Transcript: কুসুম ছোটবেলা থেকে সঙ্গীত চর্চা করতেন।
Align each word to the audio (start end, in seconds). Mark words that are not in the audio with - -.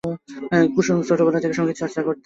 কুসুম 0.73 0.97
ছোটবেলা 1.07 1.39
থেকে 1.43 1.55
সঙ্গীত 1.57 1.77
চর্চা 1.79 2.01
করতেন। 2.01 2.19